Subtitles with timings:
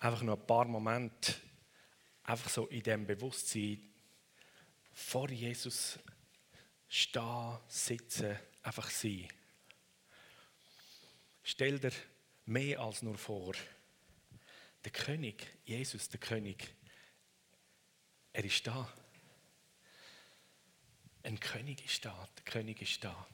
[0.00, 1.34] einfach noch ein paar Momente
[2.24, 3.80] einfach so in dem Bewusstsein
[4.92, 5.98] vor Jesus
[6.88, 9.28] stehen, sitzen, einfach sein.
[11.42, 11.92] Stell dir
[12.46, 13.54] mehr als nur vor,
[14.84, 16.74] der König, Jesus, der König,
[18.32, 18.92] er ist da.
[21.22, 23.26] Ein König ist da, der König ist da.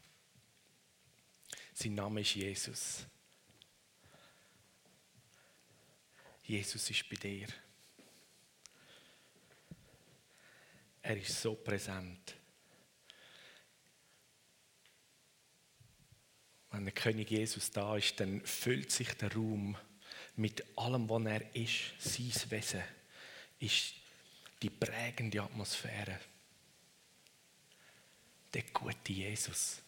[1.72, 3.06] Sein Name ist Jesus.
[6.46, 7.49] Jesus ist bei dir.
[11.03, 12.35] Er ist so präsent.
[16.71, 19.77] Wenn der König Jesus da ist, dann füllt sich der Raum
[20.36, 22.83] mit allem, was er ist, sein Wesen,
[23.58, 23.94] ist
[24.63, 26.21] die prägende Atmosphäre.
[28.53, 29.81] Der gute Jesus.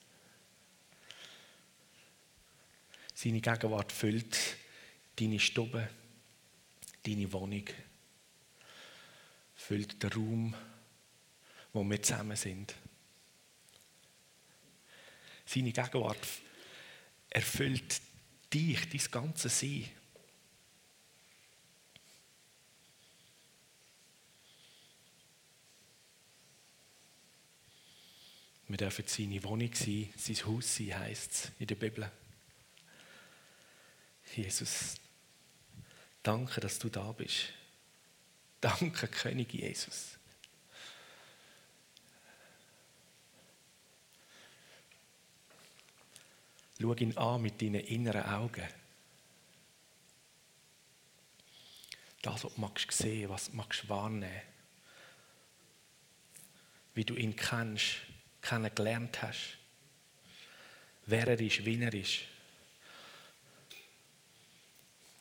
[3.14, 4.38] Seine Gegenwart füllt
[5.16, 5.88] deine Stube,
[7.08, 7.64] deine Wohnung,
[9.54, 10.54] füllt den Raum,
[11.72, 12.74] wo wir zusammen sind.
[15.46, 16.28] Seine Gegenwart
[17.30, 18.00] erfüllt
[18.52, 19.88] dich, dein ganzes Sein.
[28.70, 32.12] Wir dürfen seine Wohnung sein, sein Haus sein, heisst es in der Bibel.
[34.36, 34.96] Jesus,
[36.22, 37.52] danke, dass du da bist.
[38.60, 40.18] Danke, König Jesus.
[46.80, 48.68] Schau ihn an mit deinen inneren Augen.
[52.22, 54.42] Das, was du magst sehen, was du magst wahrnehmen.
[56.94, 57.96] Wie du ihn kennst,
[58.42, 59.58] kennengelernt hast.
[61.06, 62.20] Wer er ist, wie er ist.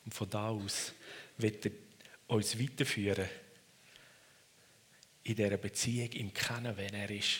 [0.07, 0.93] Und von da aus
[1.37, 1.71] wird er
[2.27, 3.27] uns weiterführen
[5.23, 7.39] in dieser Beziehung, im Kennen, wer er ist.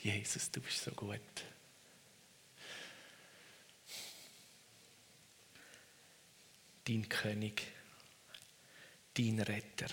[0.00, 1.18] Jesus, du bist so gut.
[6.84, 7.62] Dein König,
[9.12, 9.88] dein Retter.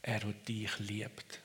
[0.00, 1.42] Er, der dich liebt.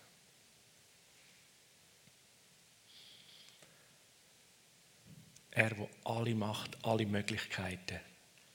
[5.55, 8.01] Er, der alle Macht, alle Möglichkeiten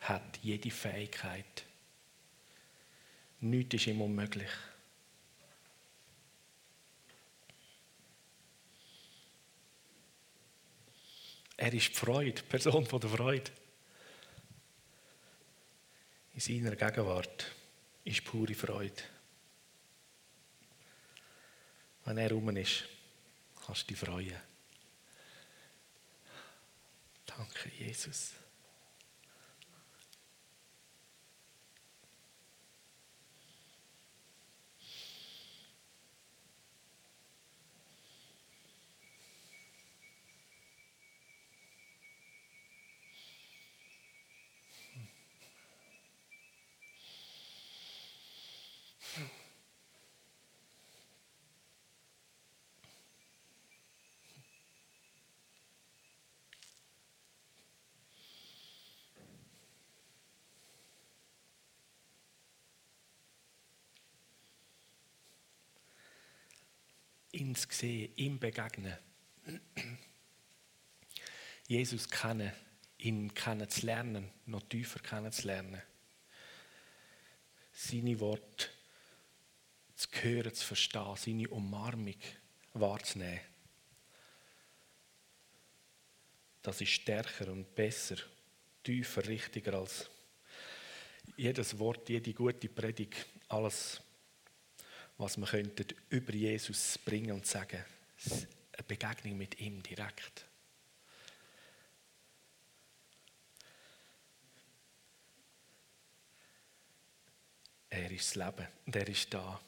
[0.00, 1.64] hat, jede Fähigkeit.
[3.40, 4.50] Nichts ist ihm unmöglich.
[11.56, 13.50] Er ist die Freude, die Person von der Freude.
[16.34, 17.46] In seiner Gegenwart
[18.04, 19.02] ist pure Freude.
[22.04, 22.84] Wenn er rum ist,
[23.64, 24.49] kannst du dich freuen.
[27.40, 28.34] Danke, Jesus.
[67.32, 68.96] Ihn zu sehen, ihm begegnen.
[71.66, 72.52] Jesus kennen,
[72.98, 75.82] ihn kennenzulernen, noch tiefer kennenzulernen.
[77.72, 78.68] Seine Worte
[79.94, 82.20] zu hören, zu verstehen, seine Umarmung
[82.74, 83.40] wahrzunehmen.
[86.62, 88.16] Das ist stärker und besser,
[88.82, 90.10] tiefer, richtiger als
[91.36, 94.02] jedes Wort, jede gute Predigt, alles
[95.20, 97.84] was wir könnten über Jesus bringen und sagen.
[98.24, 100.46] Eine Begegnung mit ihm direkt.
[107.90, 109.60] Er ist das Leben und er ist da.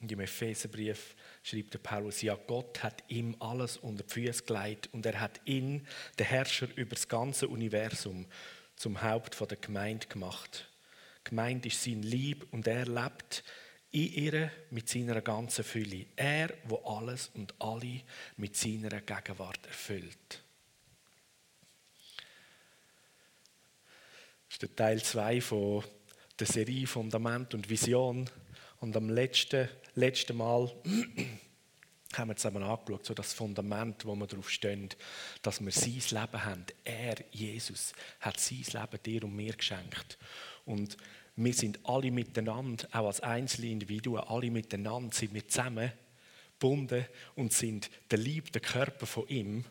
[0.00, 4.90] Und im Epheserbrief schreibt der Paulus, ja, Gott hat ihm alles unter die Füße gelegt
[4.92, 5.86] und er hat ihn,
[6.18, 8.26] den Herrscher über das ganze Universum,
[8.76, 10.68] zum Haupt der Gemeinde gemacht.
[11.22, 13.42] Gemeinde ist sein Lieb und er lebt
[13.94, 16.06] in ihr mit seiner ganzen Fülle.
[16.16, 18.00] Er, wo alles und alle
[18.36, 20.42] mit seiner Gegenwart erfüllt.
[24.48, 25.84] Das ist der Teil 2 von
[26.40, 28.28] der Serie Fundament und Vision.
[28.80, 30.72] Und am letzten, letzten Mal
[32.14, 34.88] haben wir zusammen angeschaut, so das Fundament, wo wir darauf stehen,
[35.42, 36.66] dass wir sein Leben haben.
[36.82, 40.18] Er, Jesus, hat sein Leben dir und mir geschenkt.
[40.64, 40.96] Und
[41.36, 45.92] wir sind alle miteinander, auch als einzelne Individuen, alle miteinander sind wir zusammen
[46.52, 47.04] gebunden
[47.34, 49.64] und sind der Lieb, der Körper von ihm.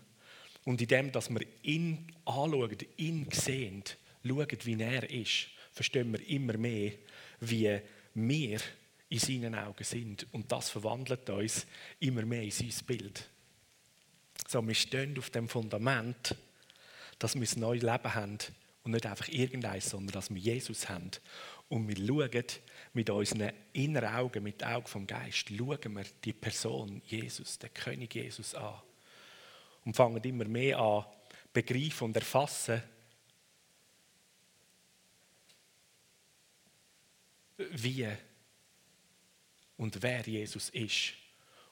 [0.66, 3.84] Und in dem, dass wir ihn anschauen, ihn sehen,
[4.26, 6.92] schauen, wie er ist, verstehen wir immer mehr,
[7.40, 7.80] wie
[8.14, 8.60] wir
[9.10, 10.28] in seinen Augen sind.
[10.32, 11.66] Und das verwandelt uns
[12.00, 13.30] immer mehr in sein Bild.
[14.48, 16.36] So, wir stehen auf dem Fundament,
[17.20, 18.38] dass wir ein neues Leben haben
[18.84, 21.12] und nicht einfach irgendeins, sondern dass wir Jesus haben.
[21.70, 22.46] Und wir schauen
[22.94, 27.74] mit unseren inneren Augen, mit den Augen vom Geist, schauen wir die Person Jesus, den
[27.74, 28.76] König Jesus an.
[29.86, 31.06] Und fangen immer mehr an,
[31.52, 32.82] begreifen und erfassen,
[37.58, 38.08] wie
[39.78, 41.14] und wer Jesus ist.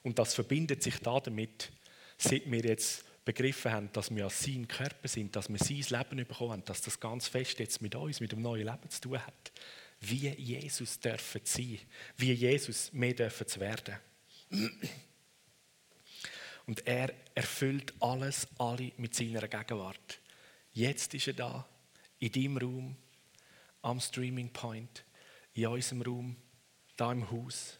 [0.02, 1.70] Und das verbindet sich damit,
[2.18, 6.26] seit wir jetzt begriffen haben, dass wir als sein Körper sind, dass wir sein Leben
[6.26, 9.18] bekommen haben, dass das ganz fest jetzt mit uns, mit dem neuen Leben zu tun
[9.18, 9.52] hat.
[10.00, 11.78] Wie Jesus dürfen sein,
[12.16, 13.96] wie Jesus mehr dürfen zu werden.
[16.66, 20.20] Und er erfüllt alles, alle mit seiner Gegenwart.
[20.72, 21.68] Jetzt ist er da,
[22.18, 22.96] in deinem Raum,
[23.82, 25.04] am Streaming Point,
[25.54, 26.36] in unserem Raum,
[26.96, 27.78] da im Haus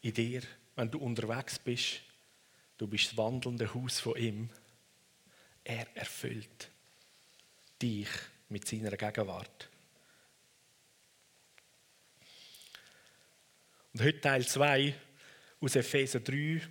[0.00, 0.42] in dir,
[0.76, 2.02] wenn du unterwegs bist.
[2.78, 4.48] Du bist das wandelnde Haus von ihm.
[5.64, 6.70] Er erfüllt
[7.82, 8.08] dich
[8.48, 9.68] mit seiner Gegenwart.
[13.92, 14.94] Und heute Teil 2
[15.60, 16.62] aus Epheser 3,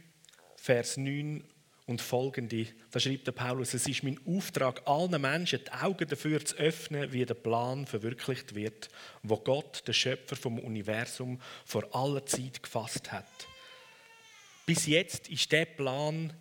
[0.56, 1.44] Vers 9
[1.88, 2.68] und folgende.
[2.90, 7.12] Da schreibt der Paulus, es ist mein Auftrag, allen Menschen die Augen dafür zu öffnen,
[7.12, 8.88] wie der Plan verwirklicht wird,
[9.24, 13.26] wo Gott, der Schöpfer vom Universum, vor aller Zeit gefasst hat.
[14.68, 16.34] Bis jetzt ist der Plan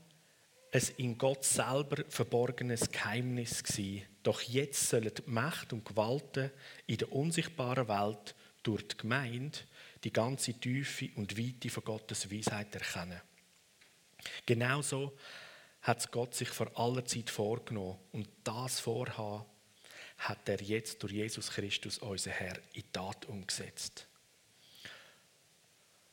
[0.72, 4.02] ein in Gott selber verborgenes Geheimnis gewesen.
[4.24, 6.50] Doch jetzt sollen die Macht und Gewalten
[6.88, 8.34] in der unsichtbaren Welt
[8.64, 9.60] durch die Gemeinde
[10.02, 13.20] die ganze Tiefe und Weite von Gottes Weisheit erkennen.
[14.44, 15.16] Genauso
[15.82, 19.44] hat Gott sich vor aller Zeit vorgenommen und das Vorhaben
[20.18, 24.08] hat er jetzt durch Jesus Christus, unser Herr, in Tat umgesetzt.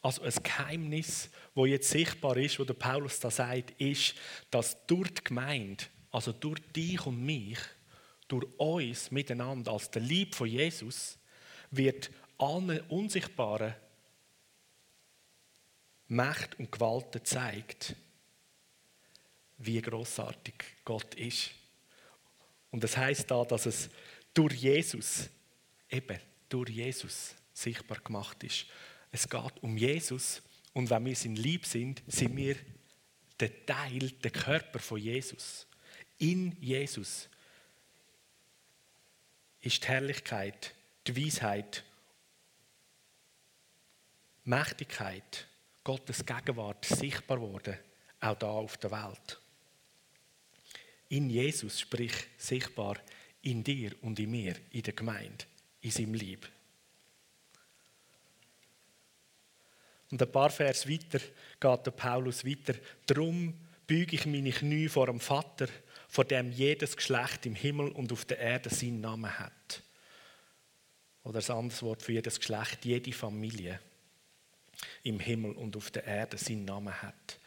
[0.04, 4.16] Also ein Geheimnis, wo jetzt sichtbar ist, wo der Paulus da sagt, ist,
[4.52, 7.58] dass durch die Gemeinde, also durch dich und mich,
[8.28, 11.18] durch uns miteinander als der Lieb von Jesus,
[11.72, 13.74] wird allen unsichtbaren
[16.10, 17.96] Macht und Gewalten zeigt,
[19.58, 20.54] wie großartig
[20.84, 21.52] Gott ist.
[22.72, 23.90] Und das heißt da, dass es
[24.34, 25.30] durch Jesus,
[25.90, 28.66] eben durch Jesus, sichtbar gemacht ist.
[29.14, 30.42] Es geht um Jesus
[30.74, 32.56] und wenn wir sein Lieb sind, sind wir
[33.40, 35.68] der Teil, der Körper von Jesus.
[36.18, 37.30] In Jesus
[39.62, 40.74] ist die Herrlichkeit,
[41.06, 41.84] die Weisheit,
[44.46, 45.48] Mächtigkeit,
[45.84, 47.78] Gottes Gegenwart sichtbar worden,
[48.20, 49.40] auch da auf der Welt.
[51.10, 52.98] In Jesus, sprich sichtbar
[53.44, 55.46] in dir und in mir, in der Gemeinde,
[55.82, 56.50] in seinem Lieb.
[60.14, 61.18] Und ein paar Vers weiter
[61.60, 62.76] geht der Paulus weiter.
[63.08, 63.52] Darum
[63.88, 65.68] büge ich meine Knie vor dem Vater,
[66.08, 69.82] vor dem jedes Geschlecht im Himmel und auf der Erde seinen Namen hat.
[71.24, 73.80] Oder ein anderes Wort für jedes Geschlecht, jede Familie
[75.02, 77.40] im Himmel und auf der Erde seinen Namen hat.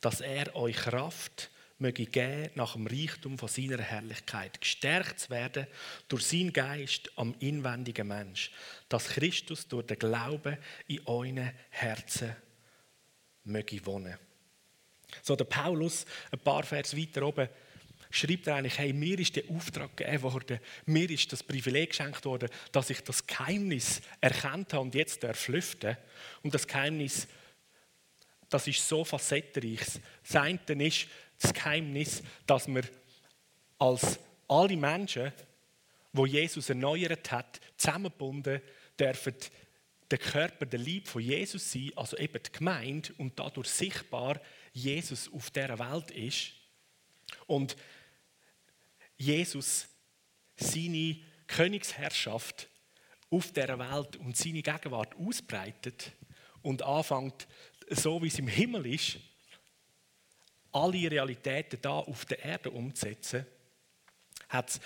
[0.00, 1.50] Dass er euch Kraft
[1.82, 5.66] möge geben, nach dem Reichtum von seiner Herrlichkeit gestärkt zu werden
[6.08, 8.50] durch seinen Geist am inwendigen Mensch,
[8.88, 12.34] dass Christus durch den Glauben in euren Herzen
[13.44, 14.16] möge wohnen.
[15.20, 17.48] So der Paulus, ein paar Vers weiter oben,
[18.10, 22.24] schreibt er eigentlich, hey, mir ist der Auftrag gegeben worden, mir ist das Privileg geschenkt
[22.24, 25.96] worden, dass ich das Geheimnis erkannt habe und jetzt darf lüften.
[26.42, 27.26] Und das Geheimnis,
[28.48, 29.80] das ist so facettenreich.
[30.22, 31.08] Das eine ist
[31.42, 32.84] das Geheimnis, dass wir
[33.78, 34.18] als
[34.48, 35.32] alle Menschen,
[36.12, 38.60] wo Jesus erneuert hat, zusammengebunden
[38.98, 39.34] dürfen
[40.10, 44.40] der Körper, der Lieb von Jesus sein, also eben die Gemeinde und dadurch sichtbar
[44.72, 46.52] Jesus auf dieser Welt ist.
[47.46, 47.76] Und
[49.16, 49.88] Jesus
[50.56, 52.68] seine Königsherrschaft
[53.30, 56.12] auf dieser Welt und seine Gegenwart ausbreitet
[56.60, 57.48] und anfängt,
[57.88, 59.18] so wie es im Himmel ist,
[60.72, 63.46] alle Realitäten da auf der Erde umzusetzen,
[64.48, 64.80] hat es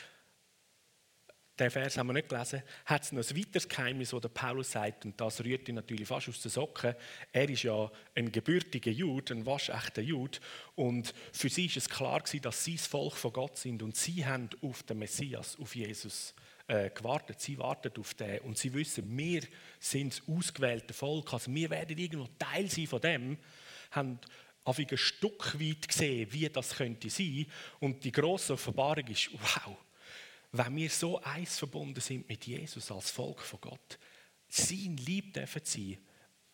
[1.59, 5.05] den Vers haben wir nicht gelesen, hat es noch ein weiteres Geheimnis, das Paulus sagt,
[5.07, 6.95] und das rührt ihn natürlich fast aus den Socken.
[7.33, 10.39] Er ist ja ein gebürtiger Jude, ein waschechter Jude,
[10.75, 13.97] und für sie ist es klar gewesen, dass sie das Volk von Gott sind und
[13.97, 16.35] sie haben auf den Messias, auf Jesus
[16.69, 17.41] äh, gewartet.
[17.41, 19.43] Sie warten auf den und sie wissen, wir
[19.81, 23.39] sind das ausgewählte Volk, also wir werden irgendwo Teil sein von dem,
[23.93, 24.19] haben
[24.67, 27.47] auf ein Stück weit gesehen, wie das könnte sein.
[27.79, 29.77] Und die große Offenbarung ist, wow,
[30.53, 33.99] wenn wir so eins verbunden sind mit Jesus als Volk von Gott,
[34.49, 35.99] sein Lieb dürfen sein,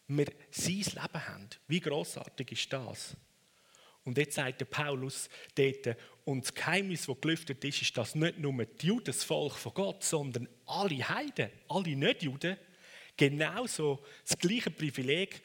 [0.09, 1.49] wir sein Leben haben.
[1.67, 3.17] Wie großartig ist das?
[4.05, 8.39] Und jetzt sagt der Paulus dort, und das Geheimnis, das gelüftet ist, ist, dass nicht
[8.39, 12.59] nur die Juden das Volk von Gott, sondern alle Heiden, alle Nicht-Juden,
[13.23, 15.43] genauso das gleiche Privileg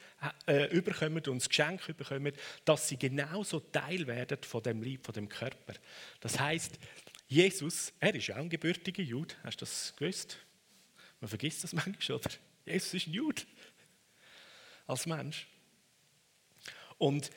[0.48, 2.34] äh, überkommen und das Geschenk überkommen,
[2.66, 5.74] dass sie genauso Teil werden von dem Lieb, von dem Körper.
[6.20, 6.80] Das heißt,
[7.28, 10.38] Jesus, er ist auch ein gebürtiger Jude, hast du das gewusst?
[11.20, 12.32] Man vergisst das manchmal, oder?
[12.66, 13.44] Jesus ist ein Jude.
[14.88, 15.46] Als Mensch.
[16.98, 17.30] Und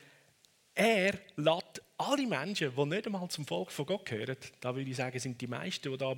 [0.73, 4.95] er lädt alle Menschen, die nicht einmal zum Volk von Gott gehören, da würde ich
[4.95, 6.15] sagen, sind die meisten, die da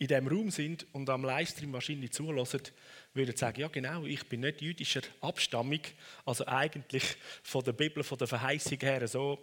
[0.00, 2.62] in diesem Raum sind und am Livestream wahrscheinlich zulassen,
[3.12, 5.80] würden sagen, ja genau, ich bin nicht jüdischer Abstammung,
[6.24, 7.04] also eigentlich
[7.42, 9.38] von der Bibel, von der Verheißung her so,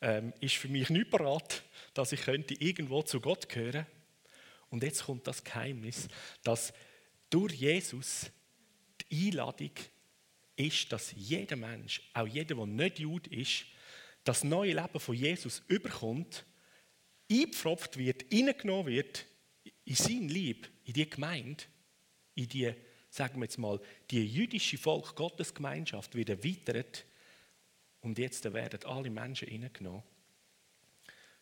[0.00, 3.84] ähm, ist für mich nicht parat, dass ich könnte irgendwo zu Gott gehören.
[4.70, 6.08] Und jetzt kommt das Geheimnis,
[6.42, 6.72] dass
[7.28, 8.30] durch Jesus
[9.10, 9.72] die Einladung
[10.56, 13.66] ist, dass jeder Mensch, auch jeder, der nicht Jude ist,
[14.24, 16.46] das neue Leben von Jesus überkommt,
[17.30, 19.26] eingepfropft wird, hineingenommen wird
[19.86, 21.64] in sein Lieb, in die Gemeinde,
[22.34, 22.72] in die,
[23.08, 27.06] sagen wir jetzt mal, die jüdische Volk Gottes Gemeinschaft wird erweitert
[28.00, 30.02] und jetzt werden alle Menschen hineingenommen.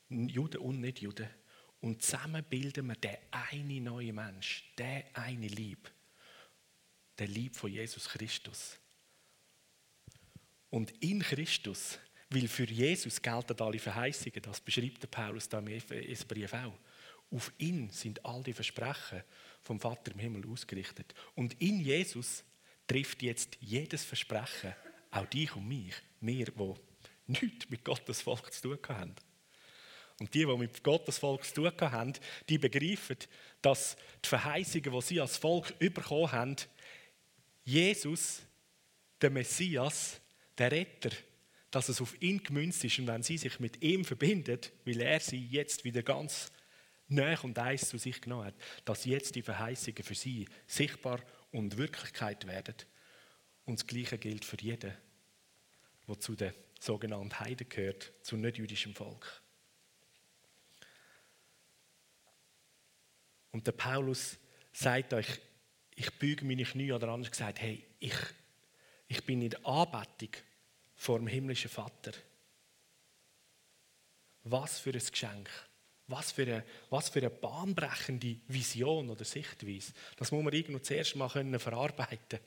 [0.08, 1.28] Juden und Nicht-Juden.
[1.80, 5.90] Und zusammen bilden wir den einen neuen Mensch, den eine Lieb,
[7.18, 8.78] der Lieb von Jesus Christus.
[10.70, 11.98] Und in Christus,
[12.30, 15.64] weil für Jesus gelten alle Verheißungen, das beschreibt der Paulus da im
[16.28, 16.78] Brief auch.
[17.34, 19.24] Auf ihn sind all die Versprechen
[19.62, 21.14] vom Vater im Himmel ausgerichtet.
[21.34, 22.44] Und in Jesus
[22.86, 24.72] trifft jetzt jedes Versprechen,
[25.10, 26.74] auch dich und mich, wir, die
[27.26, 29.16] nichts mit Gottes Volk zu tun haben.
[30.20, 32.12] Und die, die mit Gottes Volk zu tun haben,
[32.48, 33.16] die begreifen,
[33.60, 36.56] dass die Verheißungen, die sie als Volk bekommen haben,
[37.64, 38.42] Jesus,
[39.20, 40.20] der Messias,
[40.56, 41.10] der Retter,
[41.72, 45.18] dass es auf ihn gemünzt ist und wenn sie sich mit ihm verbindet, weil er
[45.18, 46.52] sie jetzt wieder ganz
[47.08, 51.20] näher und eins zu sich genommen hat, dass jetzt die Verheißungen für sie sichtbar
[51.52, 52.76] und Wirklichkeit werden.
[53.64, 54.92] Und das Gleiche gilt für jeden,
[56.08, 59.42] der zu den sogenannten Heiden gehört, zu nicht-jüdischem Volk.
[63.52, 64.36] Und der Paulus
[64.72, 65.40] sagt euch,
[65.94, 68.16] ich büge meine Knie oder anders gesagt, hey, ich,
[69.06, 70.30] ich bin in der Anbetung
[70.96, 72.12] vor dem himmlischen Vater.
[74.42, 75.48] Was für ein Geschenk.
[76.06, 79.94] Was für, eine, was für eine bahnbrechende Vision oder Sichtweise.
[80.16, 82.40] Das muss man irgendwo zuerst mal können verarbeiten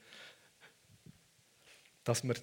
[2.04, 2.38] Dass man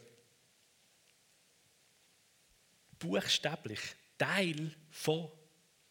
[2.98, 3.80] buchstäblich
[4.18, 5.30] Teil von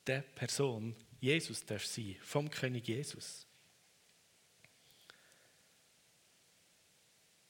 [0.07, 3.47] der Person Jesus darf sein, vom König Jesus.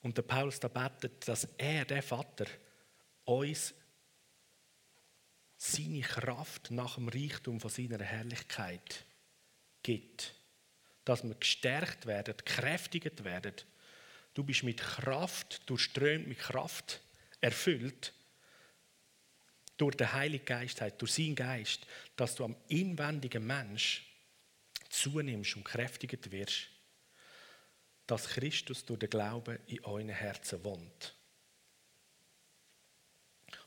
[0.03, 2.45] Und der Paulus da betet, dass er, der Vater,
[3.23, 3.73] uns
[5.63, 9.05] seine Kraft nach dem Reichtum von seiner Herrlichkeit
[9.81, 10.35] gibt.
[11.05, 13.53] Dass wir gestärkt werden, gekräftigt werden.
[14.33, 17.01] Du bist mit Kraft, durchströmt mit Kraft
[17.39, 18.13] erfüllt.
[19.77, 24.05] Durch den Heiligen Geist, durch seinen Geist, dass du am inwendigen Mensch
[24.89, 26.67] zunimmst und kräftigt wirst.
[28.05, 31.15] Dass Christus durch den Glauben in euren Herzen wohnt.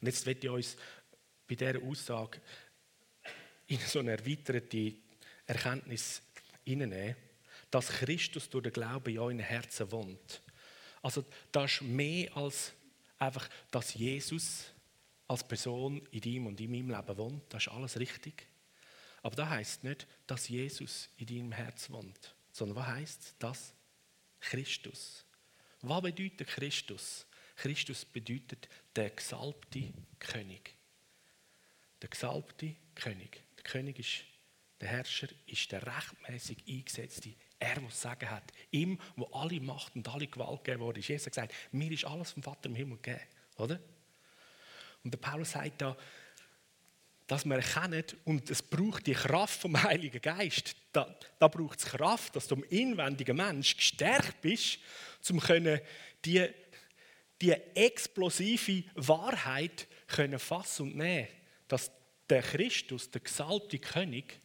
[0.01, 0.77] Und jetzt wird ich uns
[1.47, 2.41] bei dieser Aussage
[3.67, 4.95] in so eine erweiterte
[5.47, 6.23] Erkenntnis
[6.65, 7.17] hineinnehmen,
[7.71, 10.43] dass Christus durch den Glauben in euren Herzen wohnt.
[11.03, 12.73] Also das ist mehr als
[13.19, 14.67] einfach, dass Jesus
[15.29, 17.43] als Person in deinem und in meinem Leben wohnt.
[17.53, 18.47] Das ist alles richtig.
[19.23, 23.75] Aber das heißt nicht, dass Jesus in deinem Herz wohnt, sondern was heißt das?
[24.39, 25.25] Christus.
[25.83, 27.27] Was bedeutet Christus?
[27.57, 30.76] Christus bedeutet der gesalbte König
[32.03, 33.43] der gesalbte König.
[33.57, 34.25] Der König ist
[34.81, 37.35] der Herrscher, ist der rechtmäßig eingesetzte.
[37.59, 38.53] Er, der Sagen hat.
[38.71, 42.33] Ihm, wo alle Macht und alle Gewalt gegeben wurde, ist Jesus gesagt, mir ist alles
[42.33, 43.25] vom Vater im Himmel gegeben.
[43.57, 43.81] Oder?
[45.03, 45.97] Und der Paulus sagt da,
[47.27, 50.77] dass wir erkennen, und es braucht die Kraft vom Heiligen Geist.
[50.93, 54.79] Da, da braucht es Kraft, dass du im inwendigen Mensch gestärkt bist,
[55.29, 55.81] um können
[56.25, 56.47] die,
[57.41, 61.29] die explosive Wahrheit können fassen und nehmen,
[61.69, 61.91] dass
[62.29, 64.41] der Christus, der gesalbte König,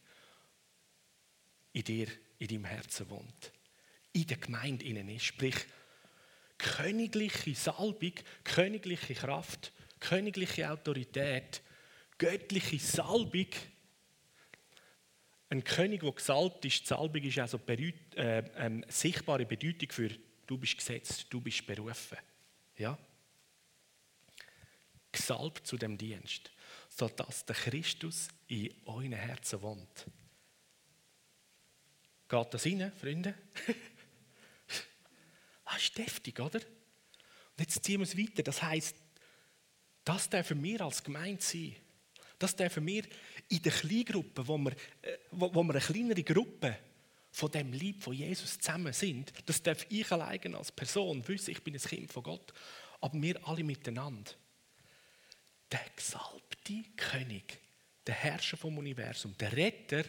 [1.73, 2.07] in dir,
[2.39, 3.51] in deinem Herzen wohnt.
[4.13, 5.25] In der Gemeinde innen ist.
[5.25, 5.55] Sprich,
[6.57, 8.13] königliche Salbung,
[8.43, 11.61] königliche Kraft, königliche Autorität,
[12.17, 13.47] göttliche Salbung.
[15.49, 20.09] Ein König, der gesalbt ist, Salbung ist also eine äh, äh, sichtbare Bedeutung für
[20.51, 22.17] du bist gesetzt, du bist berufen.
[22.77, 22.97] Ja?
[25.11, 26.51] Gesalbt zu dem Dienst,
[26.91, 30.05] sodass der Christus in euren Herzen wohnt.
[32.27, 33.33] Geht das rein, Freunde?
[35.65, 36.59] das ist deftig, oder?
[36.59, 38.43] Und jetzt ziehen wir es weiter.
[38.43, 38.95] Das heisst,
[40.03, 41.75] das dürfen wir als Gemeinde sein.
[42.37, 43.03] Das dürfen wir
[43.47, 44.71] in der Kleingruppe, wo wir,
[45.01, 46.77] äh, wo, wo wir eine kleinere Gruppe
[47.31, 51.63] von dem Lieb von Jesus zusammen sind, das darf ich allein als Person wissen, ich
[51.63, 52.53] bin ein Kind von Gott,
[52.99, 54.31] aber wir alle miteinander.
[55.71, 57.59] Der gesalbte König,
[58.05, 60.03] der Herrscher vom Universum, der Retter,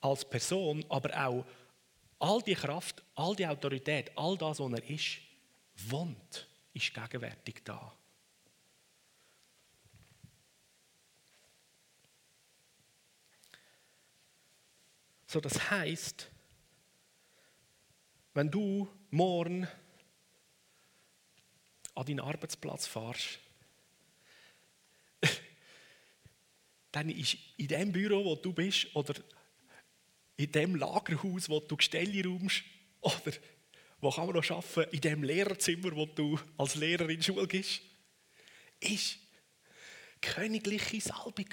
[0.00, 1.44] als Person, aber auch
[2.18, 5.18] all die Kraft, all die Autorität, all das, was er ist,
[5.76, 7.92] wohnt, ist gegenwärtig da.
[15.26, 16.30] So, das heißt,
[18.32, 19.68] wenn du morgen
[21.98, 23.40] an deinen Arbeitsplatz fährst,
[26.92, 29.14] dann ist in dem Büro, wo du bist, oder
[30.36, 32.62] in dem Lagerhaus, wo du Gestelle räumst,
[33.00, 33.32] oder
[34.00, 37.48] wo kann man noch arbeiten, in dem Lehrerzimmer, wo du als Lehrer in die Schule
[37.48, 37.80] gehst,
[38.78, 39.18] ist
[40.20, 41.48] königliche Salbung.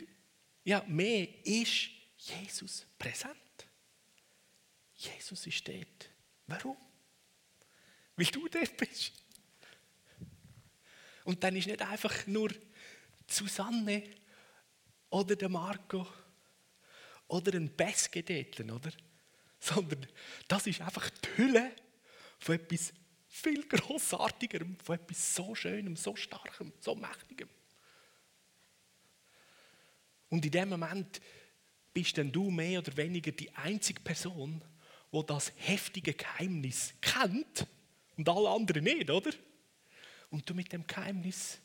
[0.63, 3.35] Ja, mehr ist Jesus präsent.
[4.93, 6.09] Jesus ist dort.
[6.45, 6.77] Warum?
[8.15, 9.25] Weil du dort bist.
[11.25, 12.51] Und dann ist nicht einfach nur
[13.27, 14.03] Susanne
[15.09, 16.07] oder der Marco
[17.27, 18.92] oder ein Bessgedetlen, oder?
[19.59, 20.05] Sondern
[20.48, 21.75] das ist einfach die Hülle
[22.40, 22.94] von etwas
[23.27, 27.50] viel Grossartigerem, von etwas so Schönem, so Starkem, so Mächtigem.
[30.29, 31.22] Und in dem Moment
[31.92, 34.64] bist dann du mehr oder weniger die einzige Person,
[35.11, 37.66] wo das heftige Geheimnis kennt
[38.16, 39.31] und alle anderen nicht, oder?
[40.35, 41.59] Und du mit dem Geheimnis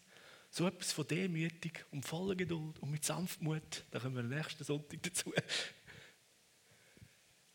[0.49, 5.03] so etwas von demütig und voller Geduld und mit Sanftmut, da kommen wir nächsten Sonntag
[5.03, 5.35] dazu,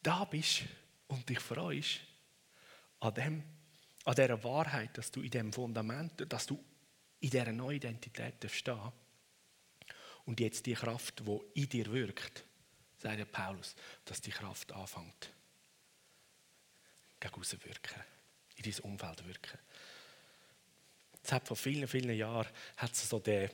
[0.03, 0.63] da bist
[1.07, 2.01] und dich freust
[2.99, 3.43] an, dem,
[4.03, 6.61] an dieser Wahrheit, dass du in dem Fundament, dass du
[7.21, 8.91] in dieser neuen Identität stehen
[10.25, 12.43] und jetzt die Kraft, die in dir wirkt,
[12.97, 13.73] sagt Paulus,
[14.03, 15.31] dass die Kraft anfängt,
[17.21, 18.03] gegen wirken,
[18.57, 19.59] in dein Umfeld wirken.
[21.25, 23.49] Es hat vor vielen, vielen Jahren hat so der,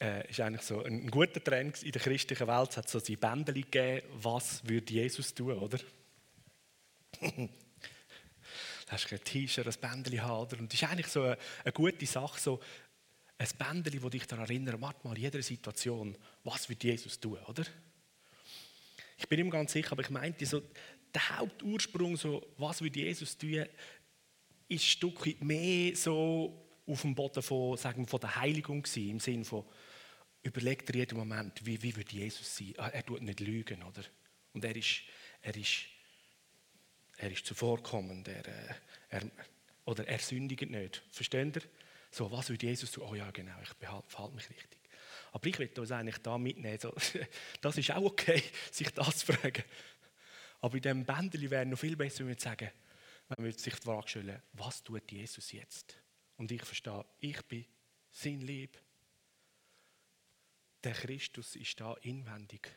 [0.00, 2.70] äh, ist eigentlich so ein guter Trend in der christlichen Welt.
[2.70, 5.78] Es hat so die Bändel gegeben, was würde Jesus tun, oder?
[7.20, 7.28] da
[8.88, 10.58] hast du ein T-Shirt, ein Bändel haben?
[10.58, 12.60] Und das ist eigentlich so eine, eine gute Sache, so
[13.38, 17.38] ein Bändel, das dich daran erinnert, warte mal, in jeder Situation, was würde Jesus tun,
[17.46, 17.64] oder?
[19.16, 20.60] Ich bin ihm ganz sicher, aber ich meinte so,
[21.14, 23.68] der Hauptursprung, so, was würde Jesus tun, ist
[24.68, 29.20] ein Stück mehr so auf dem Boden von, sagen wir, von der Heiligung gewesen, im
[29.20, 29.64] Sinne von,
[30.42, 32.74] überleg dir jeden Moment, wie, wie würde Jesus sein?
[32.78, 34.02] Ah, er tut nicht lügen, oder?
[34.52, 35.02] Und er ist,
[35.40, 35.84] er ist,
[37.16, 38.74] er ist zuvorkommend, er, äh,
[39.10, 39.22] er,
[39.84, 41.02] oder er sündigt nicht.
[41.10, 41.62] Versteht ihr?
[42.10, 43.06] So, was würde Jesus tun?
[43.08, 44.78] Oh ja, genau, ich verhalte mich richtig.
[45.32, 46.78] Aber ich will uns eigentlich da mitnehmen.
[46.78, 46.94] So,
[47.60, 49.64] das ist auch okay, sich das zu fragen.
[50.60, 52.70] Aber in diesem Bändeli wäre noch viel besser, wenn wir sagen,
[53.28, 55.96] wenn wir sich die Frage stellen, was tut Jesus jetzt?
[56.42, 57.64] Und ich verstehe, ich bin
[58.10, 58.76] sein Lieb.
[60.82, 62.68] Der Christus ist da inwendig.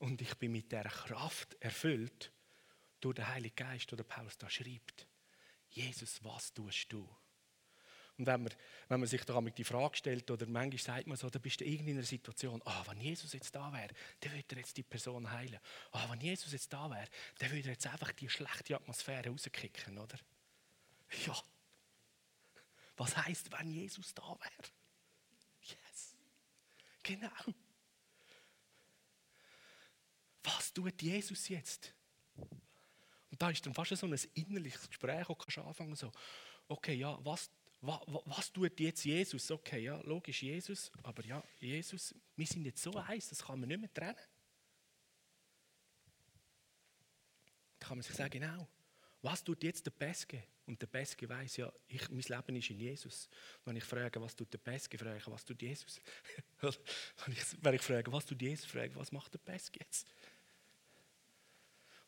[0.00, 2.32] Und ich bin mit der Kraft erfüllt
[2.98, 5.06] durch den Heiligen Geist, der Paulus da schreibt.
[5.68, 7.08] Jesus, was tust du?
[8.18, 8.52] Und wenn man,
[8.88, 11.64] wenn man sich da die Frage stellt, oder manchmal sagt man so, da bist du
[11.64, 15.30] in einer Situation, ah, wenn Jesus jetzt da wäre, dann würde er jetzt die Person
[15.30, 15.60] heilen.
[15.92, 17.06] Ah, wenn Jesus jetzt da wäre,
[17.38, 20.18] dann würde er jetzt einfach die schlechte Atmosphäre rauskicken, oder?
[21.24, 21.40] Ja,
[23.00, 24.70] was heißt, wenn Jesus da wäre?
[25.62, 26.14] Yes.
[27.02, 27.30] Genau.
[30.42, 31.94] Was tut Jesus jetzt?
[32.36, 36.12] Und da ist dann fast so ein innerliches Gespräch, das kannst du anfangen so,
[36.68, 39.50] okay, ja, was, was tut jetzt Jesus?
[39.50, 43.68] Okay, ja, logisch Jesus, aber ja, Jesus, wir sind jetzt so eins, das kann man
[43.70, 44.18] nicht mehr trennen.
[47.78, 48.68] Da kann man sich sagen, genau,
[49.22, 50.42] was tut jetzt der Peske?
[50.66, 53.28] Und der Peske weiß ja, ich, mein Leben ist in Jesus.
[53.64, 56.00] Wenn ich frage, was tut der Peske, frage ich, was tut Jesus?
[56.60, 60.14] wenn, ich, wenn ich frage, was tut Jesus, frage ich, was macht der Peske jetzt?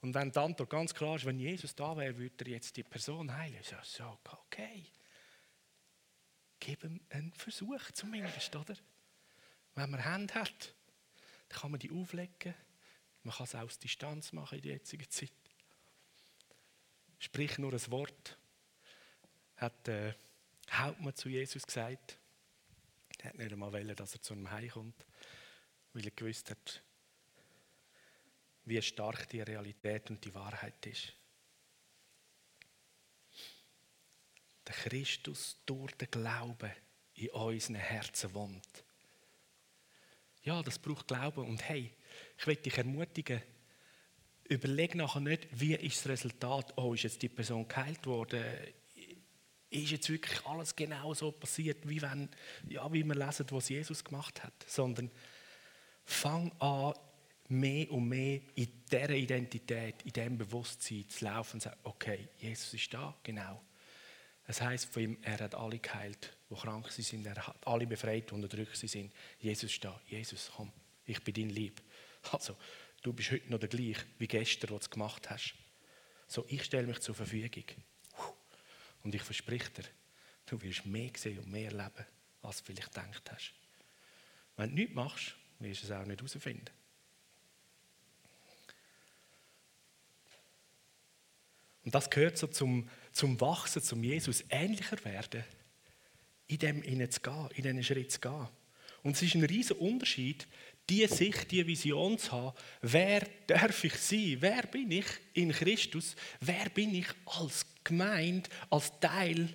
[0.00, 2.82] Und wenn die Antwort ganz klar ist, wenn Jesus da wäre, würde er jetzt die
[2.82, 3.58] Person heilen.
[3.60, 4.86] Ich sage, so, okay.
[6.58, 8.76] Gib ihm einen Versuch zumindest, oder?
[9.74, 10.74] Wenn man Hände hat,
[11.48, 12.54] dann kann man die auflegen.
[13.22, 15.32] Man kann es aus Distanz machen in der jetzigen Zeit.
[17.22, 18.36] Sprich nur ein Wort,
[19.54, 20.14] hat der äh,
[20.72, 22.18] Hauptmann zu Jesus gesagt.
[23.18, 25.06] Er hat nicht einmal wollen, dass er zu einem Heim kommt,
[25.92, 26.82] weil er gewusst hat,
[28.64, 31.12] wie stark die Realität und die Wahrheit ist.
[34.66, 36.72] Der Christus durch den Glauben
[37.14, 38.84] in unseren Herzen wohnt.
[40.42, 41.48] Ja, das braucht Glauben.
[41.48, 41.94] Und hey,
[42.36, 43.40] ich will dich ermutigen,
[44.52, 48.44] überleg nachher nicht, wie ist das Resultat, oh, ist jetzt die Person geheilt worden,
[49.70, 52.28] ist jetzt wirklich alles genau so passiert, wie, wenn,
[52.68, 55.10] ja, wie wir lesen, was Jesus gemacht hat, sondern
[56.04, 56.94] fang an,
[57.48, 62.28] mehr und mehr in dieser Identität, in diesem Bewusstsein zu laufen und zu sagen, okay,
[62.38, 63.60] Jesus ist da, genau.
[64.46, 68.30] Es heißt von ihm, er hat alle geheilt, die krank sind, er hat alle befreit,
[68.30, 69.12] die unterdrückt sind.
[69.38, 70.72] Jesus ist da, Jesus, komm,
[71.06, 71.80] ich bin dein Lieb.
[72.30, 72.56] Also,
[73.02, 75.54] du bist heute noch der gleiche wie gestern, was du gemacht hast.
[76.28, 77.64] So, ich stelle mich zur Verfügung.
[79.02, 79.84] Und ich verspreche dir,
[80.46, 82.06] du wirst mehr sehen und mehr erleben,
[82.42, 83.52] als du vielleicht gedacht hast.
[84.56, 86.70] Wenn du nichts machst, wirst du es auch nicht herausfinden.
[91.84, 95.44] Und das gehört so zum, zum Wachsen, zum Jesus ähnlicher werden,
[96.46, 98.48] in dem innen zu gehen, in diesen Schritt zu gehen.
[99.02, 100.46] Und es ist ein riesiger Unterschied,
[100.88, 102.56] diese Sicht, diese Vision zu haben.
[102.80, 104.36] Wer darf ich sein?
[104.40, 106.16] Wer bin ich in Christus?
[106.40, 109.48] Wer bin ich als Gemeinde, als Teil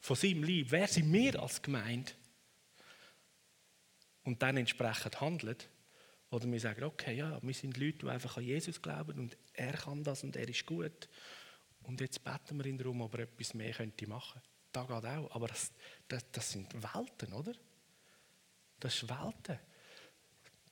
[0.00, 0.70] von seinem Lieb?
[0.70, 2.12] Wer sind wir als Gemeinde?
[4.24, 5.68] Und dann entsprechend handelt.
[6.30, 9.72] Oder wir sagen, okay, ja, wir sind Leute, die einfach an Jesus glauben und er
[9.74, 11.08] kann das und er ist gut.
[11.82, 14.40] Und jetzt beten wir ihn darum, ob er etwas mehr könnte machen.
[14.72, 15.34] Das geht auch.
[15.34, 15.70] Aber das,
[16.08, 17.52] das, das sind Welten, oder?
[18.80, 19.58] Das ist Welten.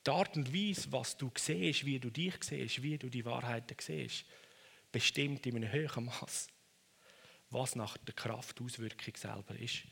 [0.05, 3.77] Die Art und Weise, was du siehst, wie du dich siehst, wie du die Wahrheiten
[3.79, 4.25] siehst,
[4.91, 6.47] bestimmt in einem höheren Maß,
[7.49, 9.83] was nach der Kraft Auswirkung selber ist.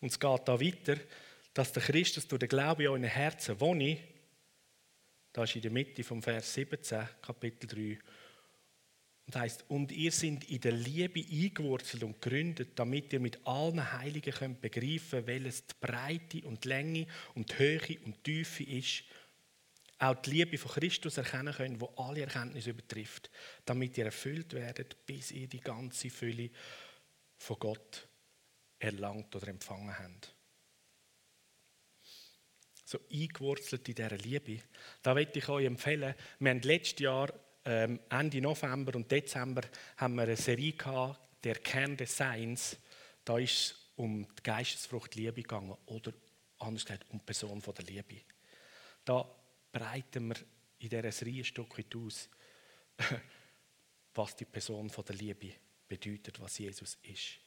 [0.00, 0.96] Und es geht da weiter
[1.54, 3.98] dass der Christus durch den Glauben in euren Herzen wohne,
[5.32, 7.98] das ist in der Mitte vom Vers 17, Kapitel 3,
[9.26, 13.92] und heißt, und ihr seid in der Liebe eingewurzelt und gegründet, damit ihr mit allen
[13.92, 18.64] Heiligen könnt begreifen, welches die Breite und die Länge und die Höhe und die Tiefe
[18.64, 19.04] ist.
[19.98, 23.30] Auch die Liebe von Christus erkennen könnt, wo alle Erkenntnis übertrifft,
[23.64, 26.50] damit ihr erfüllt werdet, bis ihr die ganze Fülle
[27.38, 28.08] von Gott
[28.80, 30.34] erlangt oder empfangen habt
[32.92, 34.62] so eingewurzelt in dieser Liebe.
[35.02, 37.32] Da möchte ich euch empfehlen, wir haben letztes Jahr,
[37.64, 39.62] ähm, Ende November und Dezember,
[39.96, 42.76] haben wir eine Serie gehabt, der Kern des Seins.
[43.24, 46.12] Da ist es um die Geistesfrucht Liebe gegangen oder
[46.58, 48.22] anders gesagt um die Person von der Liebe.
[49.04, 49.28] Da
[49.70, 50.36] breiten wir
[50.78, 52.28] in dieser Serie ein Stück weit aus,
[54.14, 55.52] was die Person von der Liebe
[55.88, 57.38] bedeutet, was Jesus ist.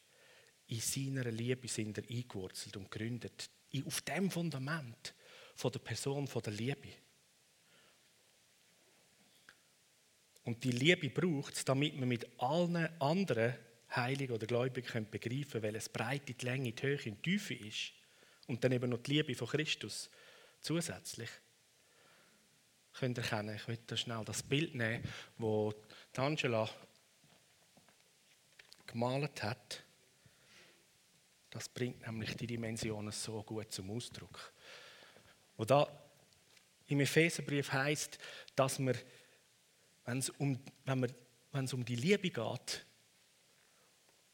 [0.67, 3.49] In seiner Liebe sind wir eingewurzelt und gegründet.
[3.85, 5.13] Auf dem Fundament
[5.55, 6.89] von der Person, von der Liebe.
[10.45, 13.55] Und die Liebe braucht es, damit man mit allen anderen
[13.95, 17.91] Heiligen oder Gläubigen begreifen können, welches Breite, die Länge, die Höhe und die Tiefe ist.
[18.47, 20.09] Und dann eben noch die Liebe von Christus
[20.61, 21.29] zusätzlich.
[22.93, 25.03] Könnt ihr erkennen, ich möchte schnell das Bild nehmen,
[25.37, 26.69] das Angela
[28.87, 29.83] gemalt hat.
[31.49, 34.53] Das bringt nämlich die Dimensionen so gut zum Ausdruck.
[35.57, 35.87] Wo da
[36.87, 38.19] im Epheserbrief heißt,
[38.55, 38.95] dass wir,
[40.05, 42.85] wenn es um, wenn es um die Liebe geht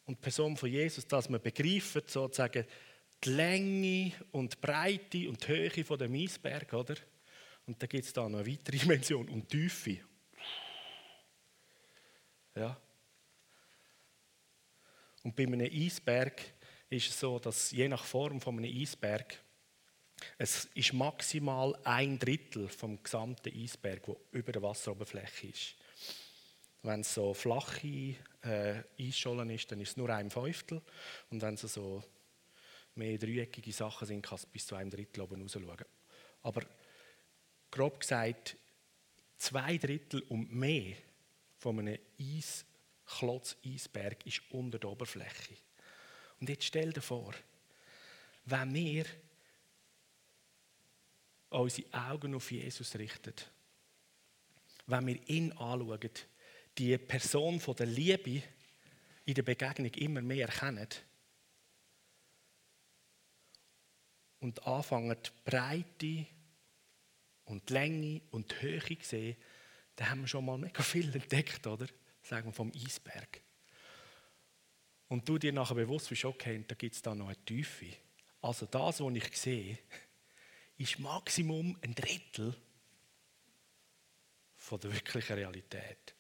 [0.06, 2.66] und die Person von Jesus, dass wir begreifen, sozusagen
[3.24, 6.96] die Länge und die Breite und die Höhe von dem Eisberg, oder?
[7.66, 9.98] Und da gibt es da noch eine weitere Dimension und die Tiefe.
[12.56, 12.78] Ja.
[15.24, 16.42] Und bei einem Eisberg
[16.90, 19.42] ist es so, dass je nach Form von einem Eisberg
[20.38, 25.76] es ist maximal ein Drittel vom gesamten Eisberg, wo über der Wasseroberfläche ist.
[26.84, 30.82] Wenn es so flache äh, Eisschollen ist, dann ist es nur ein Fünftel.
[31.30, 32.04] Und wenn es so
[32.96, 35.86] mehr dreieckige Sachen sind, kann es bis zu einem Drittel oben raus schauen.
[36.44, 36.64] Aber
[37.70, 38.58] grob gesagt,
[39.38, 40.96] zwei Drittel und mehr
[41.58, 45.56] von einem Eisklotz, Eisberg ist unter der Oberfläche.
[46.40, 47.34] Und jetzt stell dir vor,
[48.46, 49.06] wenn wir
[51.60, 53.34] unsere Augen auf Jesus richten,
[54.88, 56.10] wenn wir ihn anschauen,
[56.78, 58.42] die Person von der Liebe
[59.26, 60.88] in der Begegnung immer mehr erkennen
[64.40, 66.26] und anfangen, die Breite
[67.46, 69.38] und die Länge und die Höhe zu sehen,
[69.96, 71.88] dann haben wir schon mal mega viel entdeckt, oder?
[72.22, 73.42] Sagen wir vom Eisberg.
[75.10, 77.94] Und du dir nachher bewusst bist, okay, da gibt es da noch eine Tiefe.
[78.42, 79.78] Also das, was ich sehe,
[80.82, 82.56] ist Maximum ein Drittel
[84.56, 86.16] von der wirklichen Realität.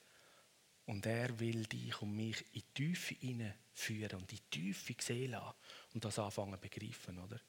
[0.86, 5.32] Und er will dich und mich in die Tiefe hineinführen und in die Tiefe sehen
[5.32, 5.56] lassen
[5.93, 7.17] und das anfangen zu begreifen.
[7.19, 7.39] Oder?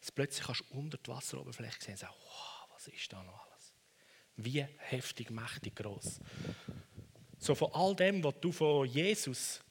[0.00, 3.46] Dass plötzlich kannst du unter die Wasseroberfläche sehen und sagen, wow, was ist da noch
[3.46, 3.72] alles?
[4.36, 6.20] Wie heftig, mächtig, groß.
[7.38, 9.62] So von all dem, was du von Jesus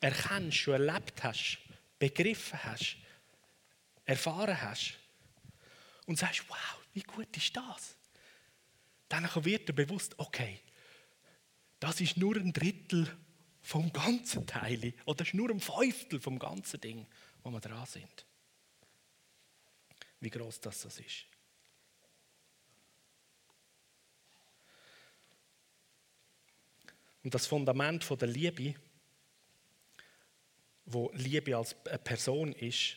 [0.00, 1.58] erkennst, schon erlebt hast,
[1.98, 2.96] begriffen hast,
[4.10, 4.98] erfahren hast
[6.06, 7.96] und sagst, wow, wie gut ist das?
[9.08, 10.60] Dann wird dir bewusst, okay,
[11.78, 13.16] das ist nur ein Drittel
[13.62, 17.06] vom ganzen Teil oder das ist nur ein Fünftel vom ganzen Ding,
[17.42, 18.26] wo wir dran sind.
[20.18, 21.26] Wie groß das, das ist.
[27.22, 28.74] Und das Fundament von der Liebe,
[30.84, 32.96] wo Liebe als Person ist,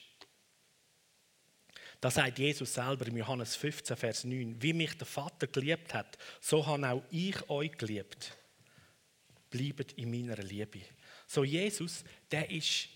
[2.03, 6.17] da sagt Jesus selber im Johannes 15, Vers 9, wie mich der Vater geliebt hat,
[6.41, 8.35] so habe auch ich euch geliebt.
[9.49, 10.81] Bleibt in meiner Liebe.
[11.25, 12.89] So Jesus, der ist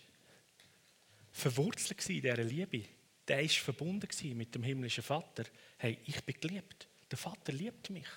[1.31, 2.83] verwurzelt in dieser Liebe.
[3.25, 5.45] Der ist verbunden mit dem himmlischen Vater.
[5.77, 6.89] Hey, ich bin geliebt.
[7.09, 8.09] Der Vater liebt mich.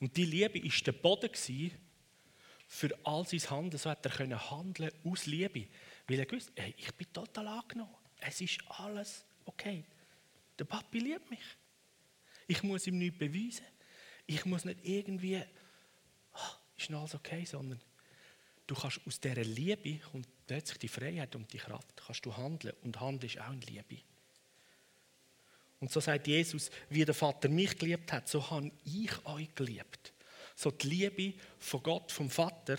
[0.00, 1.30] Und die Liebe ist der Boden
[2.66, 3.78] für all sein Handeln.
[3.78, 5.66] So hat er handeln aus Liebe,
[6.06, 7.94] weil er wusste, hey, ich bin total angenommen.
[8.20, 9.84] Es ist alles okay,
[10.58, 11.44] der Papi liebt mich.
[12.46, 13.66] Ich muss ihm nichts beweisen.
[14.26, 15.42] Ich muss nicht irgendwie,
[16.34, 17.80] oh, ist alles okay, sondern
[18.66, 22.74] du kannst aus dieser Liebe und plötzlich die Freiheit und die Kraft, kannst du handeln
[22.82, 24.02] und handelst auch in Liebe.
[25.80, 30.12] Und so sagt Jesus, wie der Vater mich geliebt hat, so habe ich euch geliebt.
[30.56, 32.78] So die Liebe von Gott, vom Vater,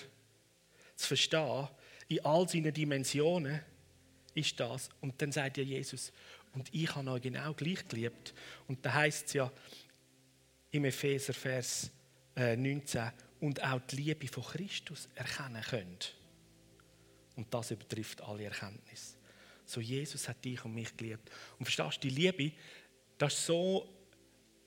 [0.95, 1.69] zu verstehen,
[2.09, 3.61] in all seinen Dimensionen,
[4.33, 4.89] ist das.
[5.01, 6.11] Und dann sagt ja Jesus,
[6.53, 8.33] und ich habe euch genau gleich geliebt.
[8.67, 9.51] Und da heißt es ja
[10.71, 11.91] im Epheser Vers
[12.35, 16.15] 19, äh, und auch die Liebe von Christus erkennen könnt.
[17.35, 19.17] Und das übertrifft alle Erkenntnis.
[19.65, 21.29] So Jesus hat dich und mich geliebt.
[21.57, 22.51] Und verstehst du, die Liebe,
[23.17, 23.87] das ist so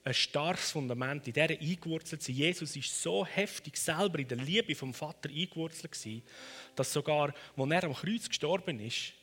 [0.03, 2.35] ein starkes Fundament, in der eingewurzelt sind.
[2.35, 6.23] Jesus ist so heftig selber in der Liebe vom Vater eingewurzelt gewesen,
[6.75, 9.13] dass sogar, als er am Kreuz gestorben ist,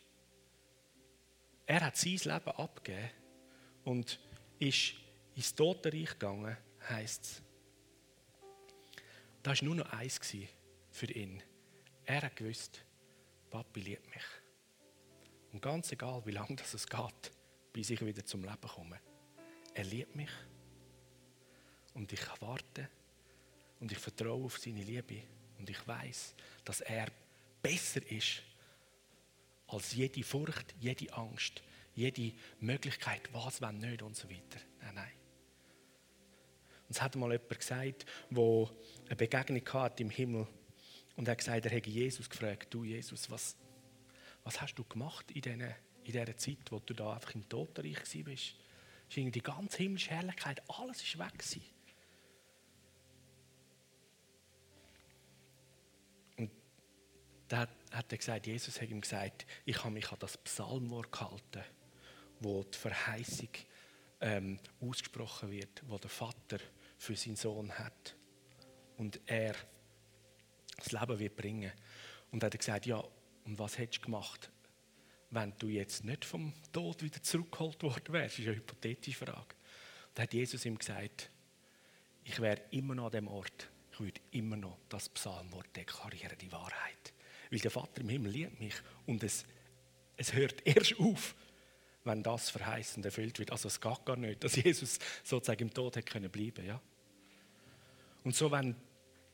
[1.70, 3.10] er hat sein Leben abgegeben
[3.84, 4.18] und
[4.58, 4.94] ist
[5.36, 6.56] ins Totenreich gegangen,
[6.88, 7.42] heisst es.
[9.40, 10.18] Das war nur noch eins
[10.90, 11.40] für ihn.
[12.04, 12.84] Er hat gewusst,
[13.50, 14.24] Papi liebt mich.
[15.52, 17.32] Und ganz egal, wie lange es geht,
[17.72, 18.98] bis ich wieder zum Leben komme.
[19.72, 20.32] Er liebt mich.
[21.94, 22.88] Und ich warte
[23.78, 25.22] und ich vertraue auf seine Liebe.
[25.56, 27.06] Und ich weiß, dass er
[27.62, 28.42] besser ist
[29.70, 31.62] als jede Furcht, jede Angst,
[31.94, 34.60] jede Möglichkeit, was, wenn nicht und so weiter.
[34.80, 35.12] Nein, nein.
[36.88, 38.70] Und es hat mal jemand gesagt, der
[39.06, 40.46] eine Begegnung hatte im Himmel
[41.16, 43.56] und er hat gesagt, er hätte Jesus gefragt, du Jesus, was,
[44.42, 48.26] was hast du gemacht in, diesen, in dieser Zeit, wo du da einfach im Totenreich
[48.26, 48.56] warst?
[49.14, 51.62] Die ganze himmlische Herrlichkeit, alles ist weg gewesen.
[57.48, 61.12] Da hat, hat er gesagt, Jesus hat ihm gesagt, ich habe mich an das Psalmwort
[61.12, 61.64] gehalten,
[62.40, 63.48] wo die Verheißung
[64.20, 66.58] ähm, ausgesprochen wird, wo der Vater
[66.98, 68.14] für seinen Sohn hat
[68.96, 69.54] und er
[70.76, 71.72] das Leben wird bringen.
[72.30, 73.02] Und er hat gesagt, ja,
[73.44, 74.50] und was hättest du gemacht,
[75.30, 78.34] wenn du jetzt nicht vom Tod wieder zurückgeholt worden wärst?
[78.34, 79.54] Das ist eine hypothetische Frage.
[80.14, 81.30] Da hat Jesus ihm gesagt,
[82.24, 86.52] ich wäre immer noch an dem Ort, ich würde immer noch das Psalmwort deklarieren, die
[86.52, 87.12] Wahrheit.
[87.50, 88.74] Weil der Vater im Himmel liebt mich
[89.06, 89.44] und es,
[90.16, 91.34] es hört erst auf,
[92.04, 93.52] wenn das verheißend erfüllt wird.
[93.52, 96.80] Also es geht gar nicht, dass Jesus sozusagen im Tod hätte können bleiben, ja.
[98.24, 98.76] Und so, wenn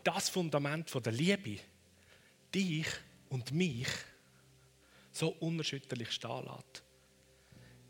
[0.04, 1.58] das Fundament von der Liebe
[2.54, 2.86] dich
[3.28, 3.88] und mich
[5.10, 6.82] so unerschütterlich stehen lässt,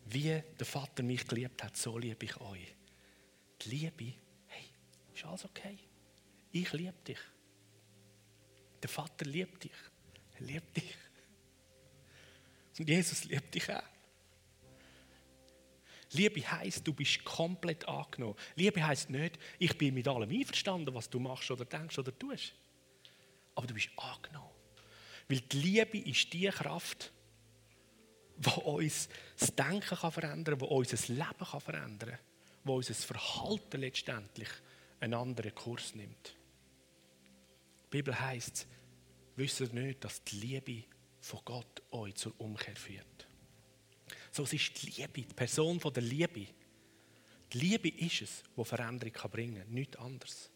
[0.06, 2.74] wie der Vater mich geliebt hat, so liebe ich euch.
[3.62, 4.14] Die Liebe,
[4.46, 4.64] hey,
[5.14, 5.78] ist alles okay.
[6.52, 7.18] Ich liebe dich.
[8.82, 9.72] Der Vater liebt dich.
[10.38, 10.94] Er liebt dich.
[12.79, 13.83] Und Jesus liebt dich auch.
[16.12, 18.37] Liebe heißt, du bist komplett angenommen.
[18.55, 22.55] Liebe heißt nicht, ich bin mit allem einverstanden, was du machst oder denkst oder tust.
[23.55, 24.51] Aber du bist angenommen.
[25.29, 27.12] Weil die Liebe ist die Kraft,
[28.37, 32.18] die uns das Denken kann verändern kann, die unser Leben kann verändern kann,
[32.64, 34.49] die unser Verhalten letztendlich
[35.01, 36.35] einen anderen Kurs nimmt.
[37.85, 38.66] Die Bibel heißt,
[39.37, 40.85] wisst ihr nicht, dass die Liebe
[41.20, 43.27] von Gott euch zur Umkehr führt.
[44.33, 46.46] So es ist die Liebe, die Person der Liebe.
[47.53, 50.51] Die Liebe ist es, die Veränderung bringen kann, nichts anderes.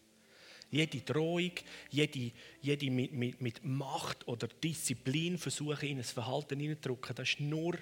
[0.69, 1.51] Jede Drohung,
[1.89, 7.39] jede, jede mit, mit, mit Macht oder Disziplin versuchen, in ein Verhalten hineinzudrücken, das ist
[7.41, 7.77] nur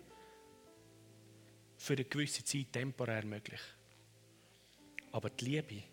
[1.78, 3.62] für eine gewisse Zeit temporär möglich.
[5.12, 5.84] Aber die Liebe,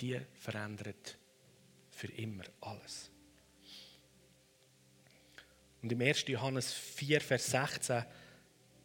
[0.00, 1.18] die verändert
[1.90, 3.10] für immer alles.
[5.84, 6.24] Und im 1.
[6.28, 8.04] Johannes 4, Vers 16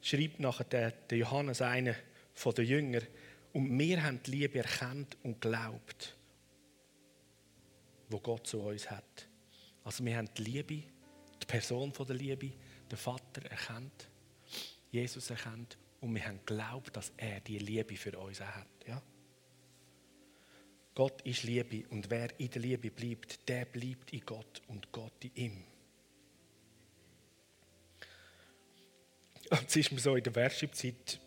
[0.01, 1.95] schreibt nachher der, der Johannes, einer
[2.33, 3.07] von den Jüngern,
[3.53, 6.13] und wir haben die Liebe erkannt und glaubt,
[8.09, 9.29] wo Gott zu uns hat.
[9.85, 10.83] Also wir haben die Liebe,
[11.41, 12.51] die Person der Liebe,
[12.91, 14.09] den Vater erkannt,
[14.91, 18.67] Jesus erkannt und wir haben geglaubt, dass er die Liebe für uns hat.
[18.85, 19.01] Ja?
[20.95, 25.13] Gott ist Liebe und wer in der Liebe bleibt, der bleibt in Gott und Gott
[25.23, 25.68] in ihm.
[29.49, 31.19] Und es ist mir so in der Worship-Zeit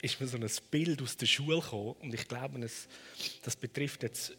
[0.00, 2.88] ist mir so ein Bild aus der Schule gekommen und ich glaube, es,
[3.42, 4.36] das betrifft jetzt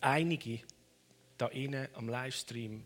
[0.00, 0.60] einige
[1.38, 2.84] da innen am Livestream.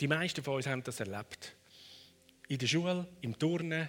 [0.00, 1.54] Die meisten von uns haben das erlebt.
[2.48, 3.88] In der Schule, im Turnen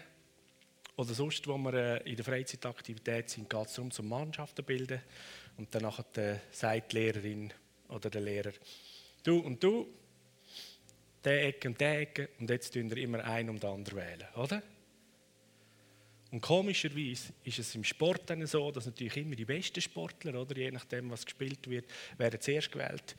[0.97, 5.01] oder sonst, wo wir äh, in der Freizeitaktivität sind, geht es darum, zum Mannschaften bilden.
[5.57, 7.53] Und dann äh, sagt die Lehrerin
[7.87, 8.51] oder der Lehrer,
[9.23, 9.87] du und du,
[11.23, 14.27] der Ecke und der Ecke und jetzt tun wir immer einen um den anderen wählen,
[14.35, 14.61] oder?
[16.31, 20.57] Und komischerweise ist es im Sport dann so, dass natürlich immer die besten Sportler, oder,
[20.57, 21.85] je nachdem, was gespielt wird,
[22.17, 23.15] werden zuerst gewählt.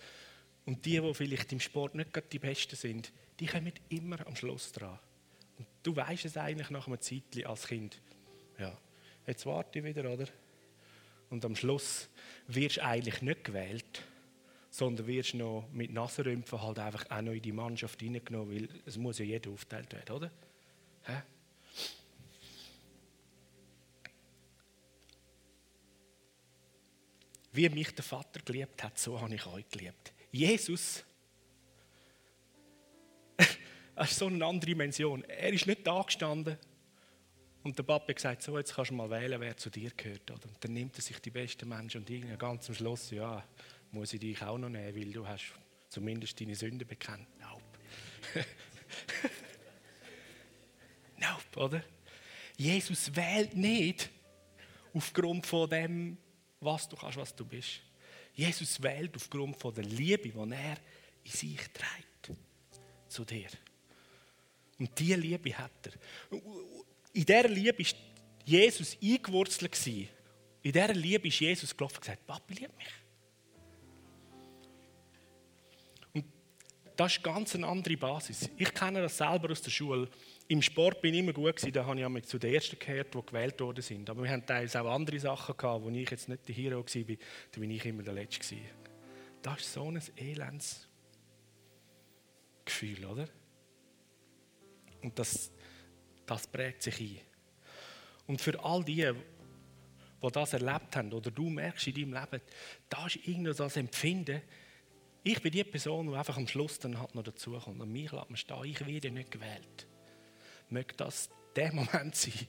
[0.67, 4.35] Und die, die vielleicht im Sport nicht gerade die Besten sind, die kommen immer am
[4.35, 4.99] Schluss dran.
[5.59, 8.01] Und du weißt es eigentlich nach einem Zeitchen als Kind.
[8.59, 8.77] Ja,
[9.29, 10.27] jetzt warte ich wieder, oder?
[11.31, 12.09] Und am Schluss
[12.49, 14.03] wirst du eigentlich nicht gewählt,
[14.75, 18.97] sondern wirst noch mit Nasenrümpfen halt einfach auch noch in die Mannschaft reingenommen, weil es
[18.97, 20.33] muss ja jeder aufteilt werden, oder?
[21.05, 21.23] Hä?
[27.53, 30.13] Wie mich der Vater geliebt hat, so habe ich euch geliebt.
[30.33, 31.05] Jesus,
[33.95, 35.23] das ist so eine andere Dimension.
[35.23, 36.59] Er ist nicht da gestanden
[37.63, 40.33] und der Papa hat gesagt, so, jetzt kannst du mal wählen, wer zu dir gehört.
[40.33, 43.45] Und dann nimmt er sich die besten Menschen und irgendwie ganz am Schluss, ja,
[43.95, 45.55] muss ich dich auch noch nehmen, weil du hast
[45.89, 47.27] zumindest deine Sünde bekannt.
[47.41, 47.63] Nope.
[51.17, 51.85] nope, oder?
[52.57, 54.11] Jesus wählt nicht
[54.93, 56.19] aufgrund von dem,
[56.61, 57.81] was du kannst, was du bist.
[58.35, 60.77] Jesus wählt aufgrund von der Liebe, die er
[61.23, 62.39] in sich trägt.
[63.09, 63.49] Zu dir.
[64.79, 65.93] Und diese Liebe hat er.
[67.13, 68.01] In dieser Liebe war
[68.45, 69.87] Jesus eingewurzelt.
[69.87, 70.09] In
[70.63, 73.04] dieser Liebe ist Jesus gelaufen und gesagt, Papi liebt mich.
[76.97, 78.49] Das ist ganz eine andere Basis.
[78.57, 80.09] Ich kenne das selber aus der Schule.
[80.47, 83.15] Im Sport bin ich immer gut gewesen, da habe ich mich zu den Ersten gehört,
[83.15, 84.09] die gewählt worden sind.
[84.11, 87.17] Aber wir haben teilweise auch andere Sachen gehabt, wo ich jetzt nicht der Hero war,
[87.53, 88.67] da bin ich immer der Letzte gewesen.
[89.43, 90.89] Das ist so ein elends
[92.65, 93.29] Gefühl, oder?
[95.03, 95.51] Und das,
[96.27, 97.21] das prägt sich ein.
[98.27, 99.11] Und für all die,
[100.23, 102.43] die das erlebt haben, oder du merkst in deinem Leben,
[102.89, 104.41] da ist irgendwie das Empfinden,
[105.27, 107.81] ich bin die Person, die einfach am Schluss dann halt noch dazukommt.
[107.81, 109.87] Und mich lässt man stehen, ich werde nicht gewählt.
[110.69, 112.47] Möge das der Moment sein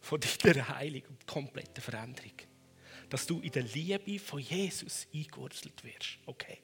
[0.00, 2.32] von deiner Heilung und kompletten Veränderung.
[3.08, 6.18] Dass du in der Liebe von Jesus eingewurzelt wirst.
[6.26, 6.58] Okay.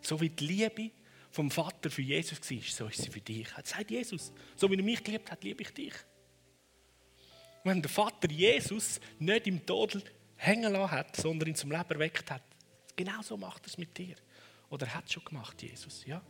[0.00, 0.90] So wie die Liebe
[1.30, 3.46] vom Vater für Jesus war, so ist sie für dich.
[3.54, 5.94] Er sagt Jesus, so wie er mich geliebt hat, liebe ich dich.
[7.64, 10.02] wenn der Vater Jesus nicht im Tod
[10.36, 12.42] hängen lassen hat, sondern ihn zum Leben erweckt hat,
[12.96, 14.16] genau so macht er es mit dir.
[14.70, 16.06] Oder hat schon gemacht, Jesus?
[16.06, 16.22] Ja?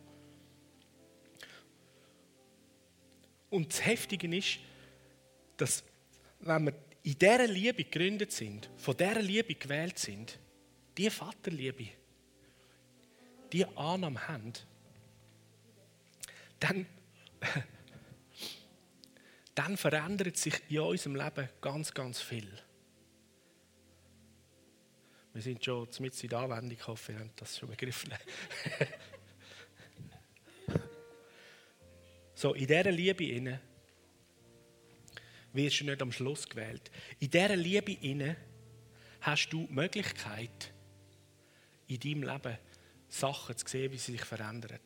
[3.50, 4.58] Und das Heftige ist,
[5.56, 5.84] dass
[6.40, 10.38] wenn wir in dieser Liebe gegründet sind, von dieser Liebe gewählt sind,
[10.96, 11.88] die Vaterliebe,
[13.52, 14.52] die Annahme haben,
[16.58, 16.86] dann,
[19.54, 22.48] dann verändert sich in unserem Leben ganz, ganz viel.
[25.32, 28.12] Wir sind schon mit in der Anwendung, ich hoffe, ihr habt das schon begriffen.
[32.34, 33.60] so, in dieser Liebe inne
[35.52, 36.90] wirst du nicht am Schluss gewählt.
[37.20, 38.36] In dieser Liebe inne
[39.20, 40.72] hast du die Möglichkeit,
[41.86, 42.58] in deinem Leben
[43.08, 44.80] Sachen zu sehen, wie sie sich verändern.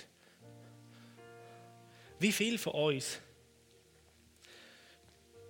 [2.18, 3.20] Wie viele von uns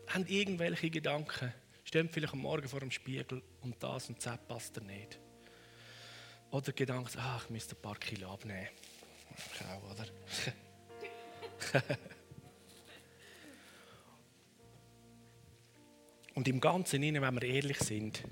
[0.08, 1.52] haben irgendwelche Gedanken,
[1.94, 5.20] stehen vielleicht am Morgen vor dem Spiegel und das und das passt dir nicht.
[6.50, 8.66] Oder Gedanken, ach, ich müsste ein paar Kilo abnehmen.
[9.36, 10.04] Ich auch, oder?
[16.34, 18.24] und im Ganzen, wenn wir ehrlich sind,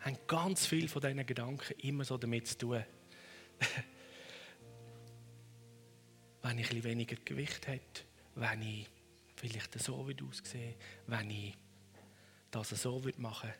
[0.00, 2.84] haben ganz viele von diesen Gedanken immer so damit zu tun,
[6.42, 8.02] wenn ich ein weniger Gewicht hätte,
[8.34, 8.90] wenn ich
[9.36, 10.74] vielleicht so aussehe,
[11.06, 11.54] wenn ich
[12.54, 13.58] das so machen würde,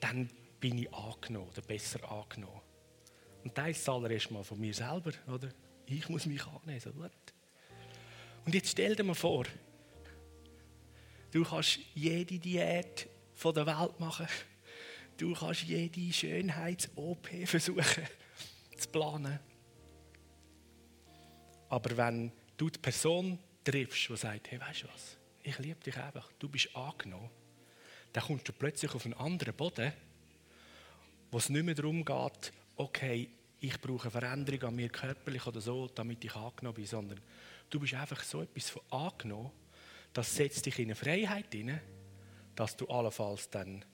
[0.00, 2.60] dann bin ich angenommen oder besser angenommen.
[3.44, 5.48] Und das ist zuallererst mal von mir selber, oder?
[5.86, 6.90] Ich muss mich annehmen, so.
[8.44, 9.44] Und jetzt stell dir mal vor,
[11.30, 14.26] du kannst jede Diät von der Welt machen.
[15.16, 18.06] Du kannst jede Schönheits-OP versuchen
[18.76, 19.38] zu planen.
[21.68, 25.96] Aber wenn du die Person triffst, die sagt, hey, weißt du was, ich liebe dich
[25.96, 27.30] einfach, du bist angenommen,
[28.12, 29.92] dann kommst du plötzlich auf einen anderen Boden,
[31.30, 33.28] wo es nicht mehr darum geht, okay,
[33.60, 37.20] ich brauche eine Veränderung an mir körperlich oder so, damit ich angenommen bin, sondern
[37.70, 39.50] du bist einfach so etwas von angenommen,
[40.12, 41.80] das setzt dich in eine Freiheit hinein,
[42.54, 43.84] dass du allenfalls dann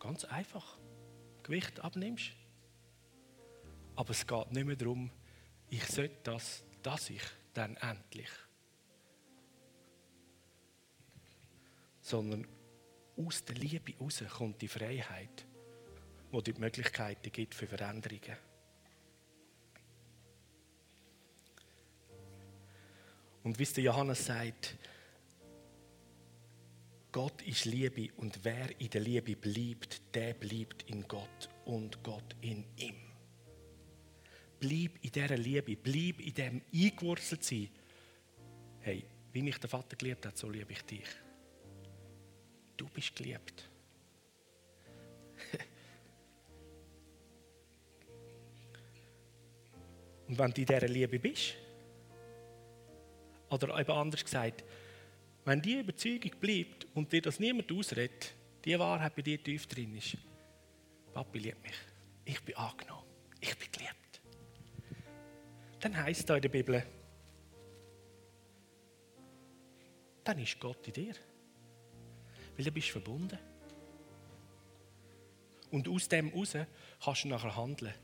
[0.00, 0.78] ganz einfach
[1.42, 2.32] Gewicht abnimmst.
[3.94, 5.10] Aber es geht nicht mehr darum,
[5.68, 7.22] ich sollte das, dass ich
[7.54, 8.28] dann endlich.
[12.06, 12.46] Sondern
[13.16, 15.44] aus der Liebe heraus kommt die Freiheit,
[16.30, 18.36] wo die Möglichkeiten gibt für Veränderungen.
[23.42, 24.76] Und wie es der Johannes sagt,
[27.10, 32.36] Gott ist Liebe und wer in der Liebe bleibt, der bleibt in Gott und Gott
[32.40, 32.94] in ihm.
[34.60, 37.68] Bleib in dieser Liebe, bleib in dem eingewurzelt sein.
[38.78, 41.25] Hey, wie mich der Vater geliebt hat, so liebe ich dich.
[42.76, 43.70] Du bist geliebt.
[50.28, 51.54] und wenn du in dieser Liebe bist,
[53.48, 54.64] oder eben anders gesagt,
[55.44, 59.96] wenn die Überzeugung bleibt und dir das niemand ausredet, die Wahrheit bei dir tief drin
[59.96, 60.16] ist,
[61.14, 61.74] Papi liebt mich,
[62.24, 63.06] ich bin angenommen,
[63.40, 63.96] ich bin geliebt
[65.86, 66.82] dann heißt es da in der Bibel,
[70.24, 71.14] dann ist Gott in dir.
[72.56, 73.38] Weil du bist verbunden.
[75.70, 76.56] Und aus dem heraus
[77.02, 77.94] kannst du nachher handeln.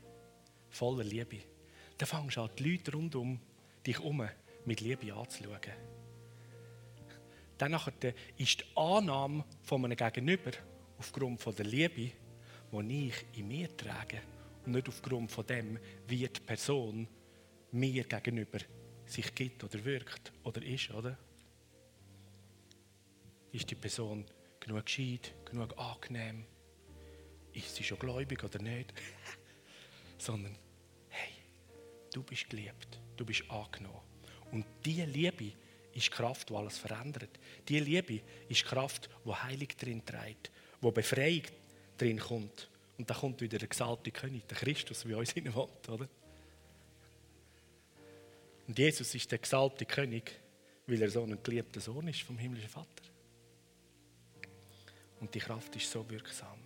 [0.69, 1.39] Voller Liebe.
[1.97, 3.39] Dann fängst du an, die Leute rundum
[3.85, 4.27] dich herum
[4.65, 5.59] mit Liebe anzuschauen.
[7.57, 7.79] Dann
[8.37, 10.51] ist die Annahme von einem Gegenüber
[10.97, 12.11] aufgrund von der Liebe,
[12.71, 14.21] die ich in mir trage,
[14.65, 15.77] und nicht aufgrund von dem,
[16.07, 17.07] wie die Person
[17.71, 18.59] mir gegenüber
[19.05, 21.17] sich gibt oder wirkt oder ist, oder?
[23.51, 24.25] Ist die Person
[24.63, 26.45] genug gescheit, genug angenehm?
[27.53, 28.93] Ist sie schon gläubig oder nicht?
[30.17, 30.55] Sondern,
[31.09, 31.33] hey,
[32.13, 34.01] du bist geliebt, du bist angenommen.
[34.51, 35.51] Und diese Liebe
[35.93, 37.29] ist Kraft, die alles verändert.
[37.67, 40.51] Diese Liebe ist Kraft, die Heilig drin trägt,
[40.81, 41.43] wo Befreiung
[41.97, 42.69] drin kommt.
[42.97, 46.07] Und da kommt wieder der gesalbte König, der Christus, wie uns wohnt, oder?
[48.67, 50.31] Und Jesus ist der gesalbte König,
[50.87, 53.12] weil er so ein geliebter Sohn ist vom himmlischen Vater.
[55.23, 56.59] Und die Kraft ist so wirksam.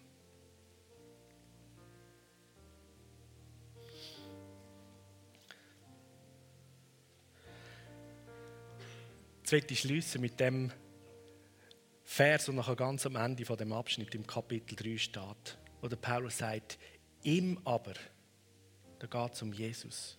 [9.43, 10.71] Jetzt möchte mit dem
[12.03, 15.97] Vers, der nachher ganz am Ende von dem Abschnitt im Kapitel 3 steht, wo der
[15.97, 16.79] Paulus sagt,
[17.21, 17.93] ihm aber,
[18.97, 20.17] da geht es um Jesus,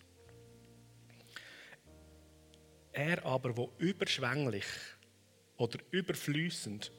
[2.93, 4.65] er aber, wo überschwänglich
[5.57, 6.93] oder überflüssend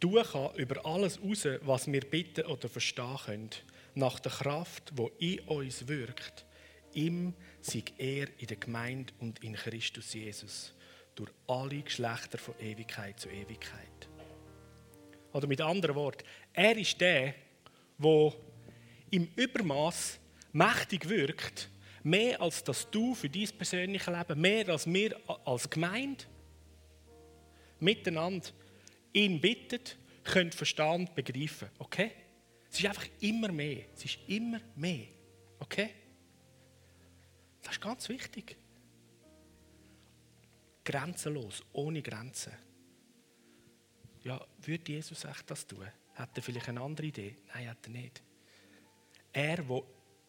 [0.00, 3.50] tun kann über alles raus, was wir bitten oder verstehen können,
[3.94, 6.44] nach der Kraft, wo in uns wirkt,
[6.92, 10.72] ihm sei er in der Gemeinde und in Christus Jesus.
[11.14, 14.08] Durch alle Geschlechter von Ewigkeit zu Ewigkeit.
[15.32, 17.34] Oder mit anderen Worten, er ist der,
[17.98, 18.32] der
[19.10, 20.18] im Übermaß
[20.52, 21.70] mächtig wirkt,
[22.02, 26.24] mehr als dass du für dein persönliche Leben, mehr als wir als Gemeinde.
[27.80, 28.48] Miteinander
[29.16, 31.68] ihn bittet, könnt verstehen und begreifen.
[31.78, 32.12] Okay?
[32.70, 33.86] Es ist einfach immer mehr.
[33.94, 35.06] Es ist immer mehr.
[35.58, 35.90] Okay?
[37.62, 38.56] Das ist ganz wichtig.
[40.84, 42.52] Grenzenlos, ohne Grenzen.
[44.22, 45.86] Ja, würde Jesus echt das tun?
[46.14, 47.38] Hat er vielleicht eine andere Idee?
[47.54, 48.22] Nein, hat er nicht.
[49.32, 49.82] Er, der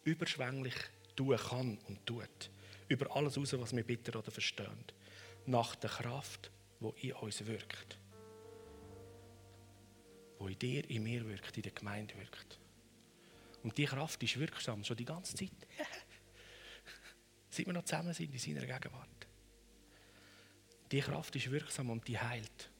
[0.04, 0.74] überschwänglich
[1.14, 2.50] tun kann und tut,
[2.88, 4.84] über alles raus, was wir bitten oder verstehen,
[5.46, 7.98] nach der Kraft, die in uns wirkt.
[10.38, 12.58] Die in dir, in mir wirkt, in der Gemeinde wirkt.
[13.62, 15.50] Und die Kraft ist wirksam, schon die ganze Zeit.
[17.50, 19.08] Seit wir noch zusammen sind in seiner Gegenwart.
[20.90, 22.70] Die Kraft ist wirksam und die heilt.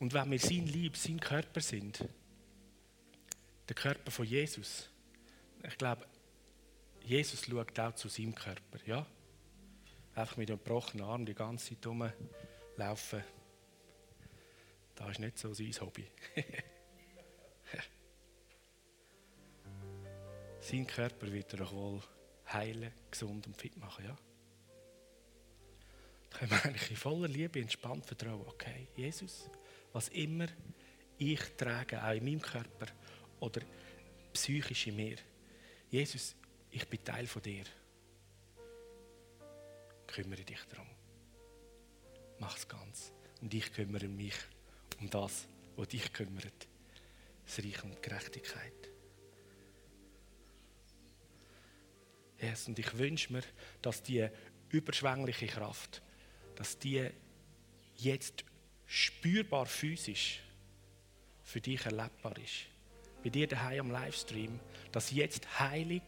[0.00, 2.04] Und wenn wir sein Lieb, sein Körper sind,
[3.68, 4.88] der Körper von Jesus,
[5.62, 6.06] ich glaube,
[7.04, 8.78] Jesus schaut auch zu seinem Körper.
[8.86, 9.06] Ja?
[10.14, 13.22] Einfach mit dem gebrochenen Arm die ganze Zeit rumlaufen,
[14.98, 16.10] das ist nicht so sein Hobby.
[20.60, 22.02] sein Körper wird er doch wohl
[22.52, 24.18] heilen, gesund und fit machen, ja?
[26.30, 28.44] Da können wir eigentlich in voller Liebe entspannt vertrauen.
[28.48, 29.48] Okay, Jesus,
[29.92, 30.48] was immer
[31.16, 32.86] ich trage, auch in meinem Körper
[33.40, 33.60] oder
[34.32, 35.16] psychisch in mir,
[35.90, 36.34] Jesus,
[36.70, 37.64] ich bin Teil von dir.
[40.06, 40.88] Kümmere dich darum.
[42.40, 43.12] Mach es ganz.
[43.40, 44.34] Und ich kümmere mich
[45.00, 45.46] um das,
[45.76, 46.68] was dich kümmert.
[47.44, 48.72] Das Reich und Gerechtigkeit.
[52.40, 53.42] Yes, und ich wünsche mir,
[53.82, 54.28] dass die
[54.68, 56.02] überschwängliche Kraft,
[56.56, 57.10] dass die
[57.96, 58.44] jetzt
[58.86, 60.40] spürbar physisch
[61.42, 62.66] für dich erlebbar ist.
[63.24, 64.60] Bei dir daheim am Livestream,
[64.92, 66.02] dass jetzt Heilung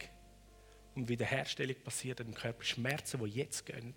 [0.95, 3.93] und Wiederherstellung passiert im Körper, Schmerzen, die jetzt gehen.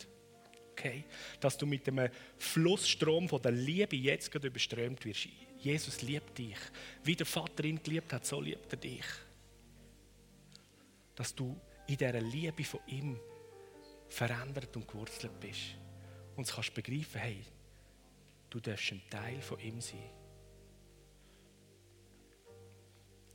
[0.77, 1.05] Okay?
[1.41, 5.29] Dass du mit dem Flussstrom von der Liebe jetzt gerade überströmt wirst.
[5.61, 6.59] Jesus liebt dich.
[7.05, 9.05] Wie der Vater ihn geliebt hat, so liebt er dich.
[11.14, 13.18] Dass du in dieser Liebe von ihm
[14.09, 15.77] verändert und gewurzelt bist.
[16.37, 17.45] Und du kannst begreifen, hey,
[18.51, 20.11] du darfst ein Teil von ihm sein.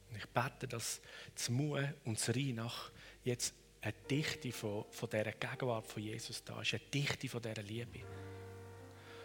[0.10, 1.00] Und ich bete, dass
[1.34, 2.92] das Mu und das Reinach
[3.24, 7.64] jetzt eine Dichte von, von dieser Gegenwart von Jesus da ist, eine Dichte von dieser
[7.64, 8.00] Liebe.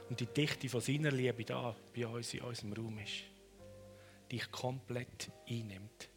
[0.08, 3.24] Und die Dichte von seiner Liebe da bei uns in unserem Raum ist,
[4.30, 6.08] dich komplett einnimmt,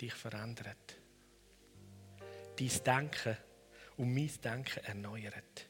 [0.00, 0.96] dich verändert,
[2.58, 3.36] dein Denken
[3.96, 5.66] und mein Denken erneuert.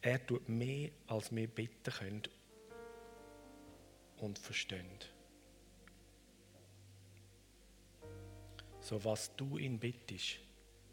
[0.00, 2.22] Er tut mehr, als wir bitten können
[4.22, 4.98] und verstehen.
[8.80, 10.38] So was du ihn bittest,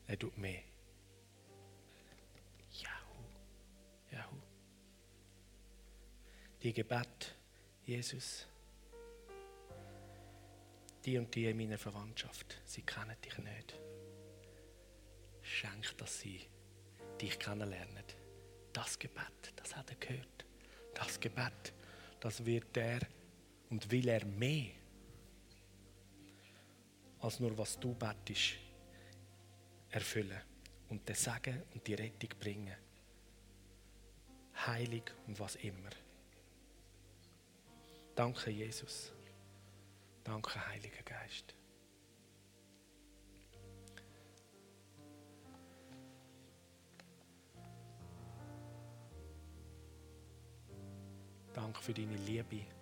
[0.07, 0.61] er tut mehr.
[2.71, 3.23] Jahu,
[4.11, 4.36] Jahu.
[6.61, 7.36] Die Gebet,
[7.86, 8.45] Jesus,
[11.05, 13.80] die und die in meiner Verwandtschaft, sie kennen dich nicht.
[15.41, 16.41] Schenk, dass sie
[17.19, 18.03] dich kennenlernen.
[18.73, 20.45] Das Gebet, das hat er gehört.
[20.93, 21.73] Das Gebet,
[22.19, 22.99] das wird er
[23.70, 24.72] und will er mehr
[27.22, 28.57] als nur was du bettest
[29.89, 30.41] erfüllen
[30.89, 32.76] und den Segen und die Rettung bringen.
[34.65, 35.89] Heilig und was immer.
[38.15, 39.11] Danke, Jesus.
[40.24, 41.55] Danke, Heiliger Geist.
[51.53, 52.78] Danke für deine Liebe.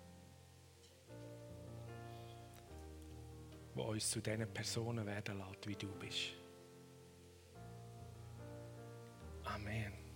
[3.78, 6.34] Wo uns zu diesen Personen werden lässt, wie du bist.
[9.44, 10.07] Amen.